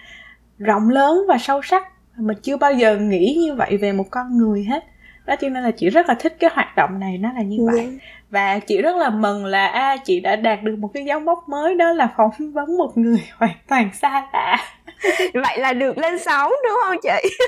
[0.59, 1.83] rộng lớn và sâu sắc
[2.17, 4.83] mình chưa bao giờ nghĩ như vậy về một con người hết
[5.25, 7.57] đó cho nên là chị rất là thích cái hoạt động này nó là như
[7.71, 7.91] vậy yeah.
[7.91, 7.99] Dạ.
[8.29, 11.19] và chị rất là mừng là a à, chị đã đạt được một cái dấu
[11.19, 14.57] mốc mới đó là phỏng vấn một người hoàn toàn xa lạ
[15.33, 17.29] vậy là được lên sóng đúng không chị?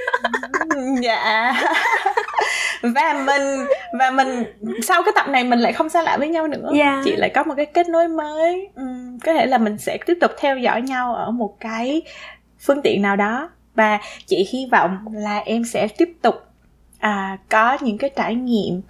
[1.02, 1.54] Dạ.
[2.82, 3.68] Và mình
[4.00, 4.44] và mình
[4.84, 6.72] sau cái tập này mình lại không xa lạ với nhau nữa.
[6.74, 6.96] Yeah.
[6.96, 7.02] Dạ.
[7.06, 8.70] chị lại có một cái kết nối mới.
[8.82, 12.02] Uhm, có thể là mình sẽ tiếp tục theo dõi nhau ở một cái
[12.60, 13.50] phương tiện nào đó.
[13.76, 16.36] Và chị hy vọng là em sẽ tiếp tục
[17.00, 18.82] à, có những cái trải nghiệm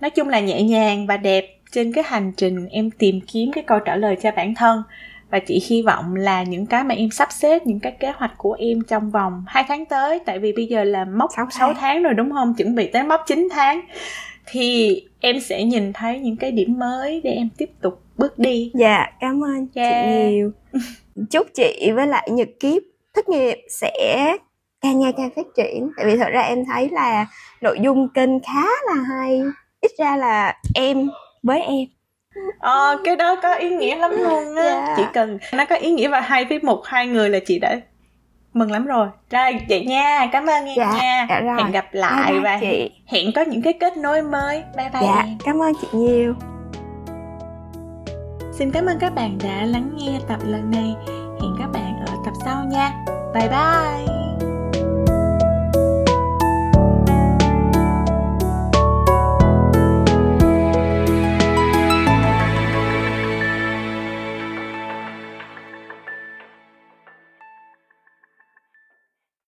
[0.00, 3.64] nói chung là nhẹ nhàng và đẹp trên cái hành trình em tìm kiếm cái
[3.66, 4.82] câu trả lời cho bản thân
[5.30, 8.32] và chị hy vọng là những cái mà em sắp xếp những cái kế hoạch
[8.38, 11.58] của em trong vòng 2 tháng tới tại vì bây giờ là mốc 6 tháng.
[11.58, 12.54] 6 tháng rồi đúng không?
[12.54, 13.80] Chuẩn bị tới mốc 9 tháng.
[14.46, 18.72] Thì em sẽ nhìn thấy những cái điểm mới để em tiếp tục bước đi.
[18.74, 20.06] Dạ cảm ơn yeah.
[20.06, 20.50] chị nhiều.
[21.30, 22.82] Chúc chị với lại nhật kiếp
[23.14, 23.92] thất nghiệp sẽ
[24.80, 25.90] càng ngày càng phát triển.
[25.96, 27.26] Tại vì thật ra em thấy là
[27.60, 29.42] nội dung kênh khá là hay.
[29.80, 31.10] Ít ra là em
[31.42, 31.86] với em
[32.58, 34.62] ờ cái đó có ý nghĩa lắm luôn á.
[34.62, 34.84] Yeah.
[34.86, 34.94] Dạ.
[34.96, 37.80] chỉ cần nó có ý nghĩa và hai với một hai người là chị đã
[38.52, 39.08] mừng lắm rồi.
[39.30, 41.26] Rồi vậy nha cảm ơn em dạ, nha.
[41.28, 41.56] Dạ rồi.
[41.56, 42.90] hẹn gặp lại bye và chị.
[43.06, 44.62] hẹn có những cái kết nối mới.
[44.76, 45.38] Bye bye dạ, em.
[45.44, 46.34] cảm ơn chị nhiều.
[48.52, 50.94] Xin cảm ơn các bạn đã lắng nghe tập lần này.
[51.42, 52.92] Hẹn các bạn ở tập sau nha.
[53.34, 54.29] Bye bye